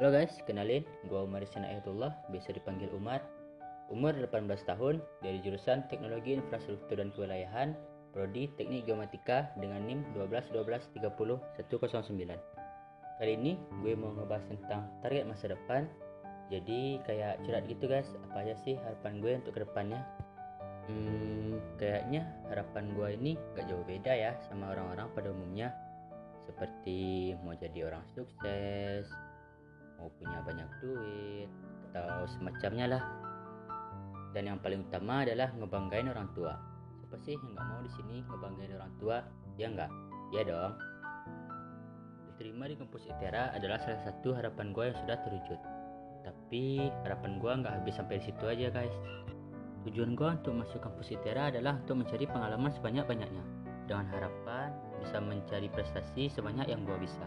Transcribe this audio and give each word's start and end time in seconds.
Halo 0.00 0.16
guys, 0.16 0.32
kenalin, 0.48 0.80
gua 1.12 1.28
Umar 1.28 1.44
Isyan 1.44 1.60
Ayatullah, 1.60 2.08
biasa 2.32 2.56
dipanggil 2.56 2.88
Umar. 2.96 3.20
Umur 3.92 4.16
18 4.16 4.48
tahun, 4.64 4.96
dari 5.20 5.44
jurusan 5.44 5.84
Teknologi 5.92 6.40
Infrastruktur 6.40 6.96
dan 6.96 7.12
Kewilayahan, 7.12 7.76
Prodi 8.16 8.48
Teknik 8.56 8.88
Geomatika 8.88 9.52
dengan 9.60 9.84
NIM 9.84 10.00
121230109. 10.16 12.16
Kali 13.20 13.32
ini 13.36 13.60
gue 13.84 13.92
mau 13.92 14.16
ngebahas 14.16 14.40
tentang 14.48 14.88
target 15.04 15.28
masa 15.28 15.52
depan. 15.52 15.84
Jadi 16.48 17.04
kayak 17.04 17.44
curhat 17.44 17.68
gitu 17.68 17.84
guys, 17.84 18.08
apa 18.24 18.40
aja 18.40 18.56
sih 18.64 18.80
harapan 18.80 19.20
gue 19.20 19.36
untuk 19.36 19.52
ke 19.52 19.68
depannya? 19.68 20.00
Hmm, 20.88 21.60
kayaknya 21.76 22.24
harapan 22.48 22.88
gue 22.96 23.08
ini 23.20 23.32
gak 23.52 23.68
jauh 23.68 23.84
beda 23.84 24.16
ya 24.16 24.32
sama 24.48 24.72
orang-orang 24.72 25.12
pada 25.12 25.28
umumnya. 25.28 25.76
Seperti 26.48 27.36
mau 27.44 27.52
jadi 27.52 27.84
orang 27.84 28.00
sukses, 28.16 29.04
mau 30.00 30.08
punya 30.16 30.40
banyak 30.40 30.68
duit, 30.80 31.48
atau 31.92 32.24
semacamnya 32.24 32.96
lah. 32.96 33.02
Dan 34.32 34.48
yang 34.48 34.58
paling 34.62 34.88
utama 34.88 35.22
adalah 35.26 35.52
ngebanggain 35.54 36.08
orang 36.08 36.32
tua. 36.32 36.56
Siapa 37.02 37.16
sih 37.20 37.36
yang 37.36 37.52
nggak 37.52 37.66
mau 37.68 37.80
di 37.84 37.90
sini 37.92 38.16
ngebanggain 38.24 38.72
orang 38.80 38.92
tua? 38.96 39.16
Ya 39.60 39.66
nggak? 39.68 39.90
Ya 40.32 40.42
dong. 40.46 40.72
Diterima 42.32 42.64
di 42.70 42.78
kampus 42.78 43.04
ITERA 43.10 43.52
adalah 43.52 43.76
salah 43.82 44.00
satu 44.06 44.32
harapan 44.32 44.72
gue 44.72 44.84
yang 44.88 44.98
sudah 45.04 45.16
terwujud. 45.20 45.60
Tapi 46.24 46.88
harapan 47.04 47.42
gue 47.42 47.52
nggak 47.52 47.74
habis 47.82 47.94
sampai 47.98 48.22
di 48.22 48.24
situ 48.30 48.44
aja 48.46 48.70
guys. 48.70 48.96
Tujuan 49.84 50.14
gue 50.14 50.28
untuk 50.30 50.54
masuk 50.56 50.80
kampus 50.80 51.12
ITERA 51.12 51.50
adalah 51.50 51.76
untuk 51.82 52.00
mencari 52.00 52.24
pengalaman 52.30 52.70
sebanyak-banyaknya 52.70 53.44
dengan 53.90 54.06
harapan 54.14 54.70
bisa 55.02 55.18
mencari 55.18 55.66
prestasi 55.66 56.30
sebanyak 56.30 56.70
yang 56.70 56.86
gue 56.86 56.94
bisa. 57.02 57.26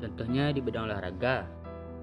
Contohnya 0.00 0.54
di 0.54 0.64
bidang 0.64 0.88
olahraga, 0.88 1.44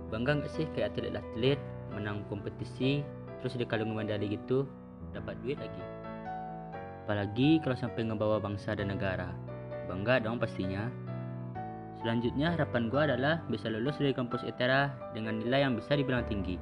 bangga 0.09 0.41
nggak 0.41 0.51
sih 0.51 0.65
kayak 0.73 0.93
atlet-atlet 0.93 1.59
menang 1.93 2.25
kompetisi 2.27 3.05
terus 3.39 3.55
dikalung 3.55 3.95
medali 3.95 4.35
gitu 4.35 4.65
dapat 5.15 5.37
duit 5.45 5.57
lagi? 5.61 5.83
Apalagi 7.05 7.57
kalau 7.65 7.73
sampai 7.73 8.05
ngebawa 8.05 8.37
bangsa 8.37 8.77
dan 8.77 8.93
negara. 8.93 9.33
Bangga 9.89 10.21
dong 10.21 10.37
pastinya. 10.37 10.85
Selanjutnya 11.99 12.53
harapan 12.53 12.87
gue 12.87 13.01
adalah 13.01 13.41
bisa 13.49 13.67
lulus 13.67 13.97
dari 13.97 14.13
kampus 14.13 14.45
ITERA 14.45 14.93
dengan 15.17 15.41
nilai 15.41 15.65
yang 15.65 15.73
bisa 15.73 15.97
dibilang 15.97 16.23
tinggi. 16.29 16.61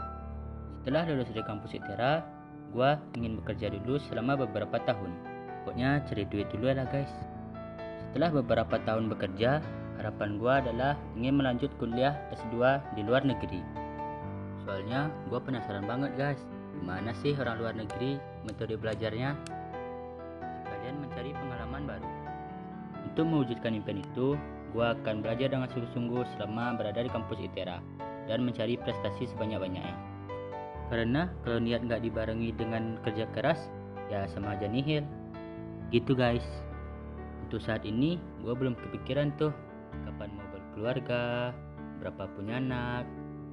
Setelah 0.81 1.03
lulus 1.11 1.29
dari 1.35 1.43
kampus 1.43 1.75
ITERA 1.75 2.23
gue 2.71 2.89
ingin 3.19 3.43
bekerja 3.43 3.67
dulu 3.69 3.99
selama 4.07 4.39
beberapa 4.47 4.79
tahun. 4.87 5.11
Pokoknya 5.61 5.99
cari 6.07 6.23
duit 6.31 6.47
dulu 6.49 6.71
lah 6.71 6.87
guys. 6.87 7.11
Setelah 8.07 8.31
beberapa 8.39 8.79
tahun 8.87 9.11
bekerja 9.11 9.59
harapan 9.97 10.37
gue 10.37 10.53
adalah 10.53 10.93
ingin 11.17 11.41
melanjut 11.41 11.73
kuliah 11.81 12.13
S2 12.33 12.81
di 12.93 13.01
luar 13.01 13.25
negeri. 13.25 13.61
Soalnya 14.63 15.09
gue 15.27 15.39
penasaran 15.41 15.89
banget 15.89 16.13
guys, 16.15 16.41
gimana 16.77 17.11
sih 17.19 17.33
orang 17.35 17.57
luar 17.57 17.73
negeri 17.73 18.21
metode 18.45 18.77
belajarnya? 18.77 19.33
Sekalian 20.63 20.95
mencari 21.01 21.31
pengalaman 21.33 21.83
baru. 21.89 22.09
Untuk 23.07 23.25
mewujudkan 23.25 23.73
impian 23.73 24.03
itu, 24.03 24.37
gue 24.75 24.85
akan 24.85 25.25
belajar 25.25 25.49
dengan 25.49 25.71
sungguh-sungguh 25.71 26.23
selama 26.37 26.77
berada 26.77 27.01
di 27.01 27.09
kampus 27.09 27.39
ITERA 27.41 27.81
dan 28.29 28.43
mencari 28.43 28.77
prestasi 28.77 29.25
sebanyak-banyaknya. 29.33 29.95
Karena 30.87 31.27
kalau 31.43 31.59
niat 31.59 31.83
nggak 31.83 32.03
dibarengi 32.03 32.55
dengan 32.55 32.99
kerja 33.03 33.27
keras, 33.35 33.59
ya 34.07 34.27
sama 34.31 34.55
aja 34.55 34.67
nihil. 34.67 35.03
Gitu 35.91 36.15
guys. 36.15 36.43
Untuk 37.47 37.63
saat 37.63 37.87
ini, 37.87 38.19
gue 38.43 38.51
belum 38.51 38.75
kepikiran 38.75 39.31
tuh 39.39 39.55
kapan 40.05 40.29
mau 40.35 40.47
berkeluarga, 40.53 41.51
berapa 41.99 42.23
punya 42.37 42.61
anak. 42.61 43.03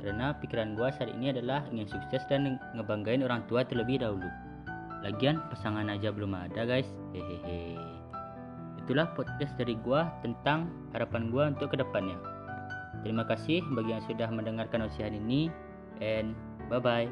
Karena 0.05 0.37
pikiran 0.37 0.77
gue 0.77 0.89
saat 0.93 1.09
ini 1.09 1.33
adalah 1.33 1.65
ingin 1.73 1.89
sukses 1.89 2.21
dan 2.29 2.61
ngebanggain 2.77 3.25
orang 3.25 3.41
tua 3.49 3.65
terlebih 3.65 4.05
dahulu. 4.05 4.29
Lagian 5.01 5.41
pasangan 5.49 5.89
aja 5.89 6.13
belum 6.13 6.37
ada 6.37 6.65
guys. 6.69 6.89
Hehehe. 7.17 7.77
Itulah 8.85 9.09
podcast 9.17 9.57
dari 9.57 9.81
gue 9.81 10.01
tentang 10.21 10.69
harapan 10.93 11.33
gue 11.33 11.45
untuk 11.57 11.73
ke 11.73 11.81
depannya. 11.81 12.21
Terima 13.01 13.25
kasih 13.25 13.65
bagi 13.73 13.97
yang 13.97 14.05
sudah 14.05 14.29
mendengarkan 14.29 14.85
usian 14.89 15.17
ini 15.17 15.49
and 16.05 16.37
bye 16.69 16.81
bye. 16.81 17.09